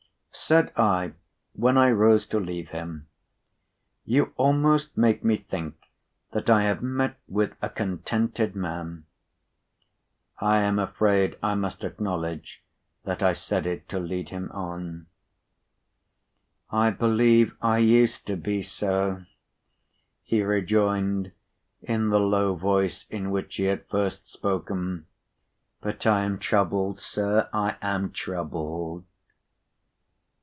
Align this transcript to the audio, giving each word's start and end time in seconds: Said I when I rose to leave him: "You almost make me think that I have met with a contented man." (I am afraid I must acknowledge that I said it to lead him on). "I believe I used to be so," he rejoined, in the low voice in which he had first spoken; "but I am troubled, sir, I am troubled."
Said 0.33 0.71
I 0.77 1.11
when 1.53 1.77
I 1.77 1.91
rose 1.91 2.25
to 2.27 2.39
leave 2.39 2.69
him: 2.69 3.07
"You 4.05 4.31
almost 4.37 4.97
make 4.97 5.23
me 5.25 5.35
think 5.35 5.75
that 6.31 6.49
I 6.49 6.63
have 6.63 6.81
met 6.81 7.17
with 7.27 7.55
a 7.61 7.69
contented 7.69 8.55
man." 8.55 9.05
(I 10.39 10.59
am 10.61 10.79
afraid 10.79 11.37
I 11.43 11.55
must 11.55 11.83
acknowledge 11.83 12.63
that 13.03 13.21
I 13.21 13.33
said 13.33 13.65
it 13.65 13.87
to 13.89 13.99
lead 13.99 14.29
him 14.29 14.49
on). 14.53 15.07
"I 16.69 16.91
believe 16.91 17.55
I 17.61 17.77
used 17.79 18.25
to 18.27 18.37
be 18.37 18.61
so," 18.61 19.23
he 20.23 20.41
rejoined, 20.43 21.33
in 21.81 22.09
the 22.09 22.21
low 22.21 22.55
voice 22.55 23.05
in 23.09 23.31
which 23.31 23.57
he 23.57 23.63
had 23.65 23.85
first 23.87 24.29
spoken; 24.29 25.07
"but 25.81 26.07
I 26.07 26.23
am 26.23 26.39
troubled, 26.39 26.99
sir, 26.99 27.49
I 27.53 27.75
am 27.81 28.11
troubled." 28.11 29.05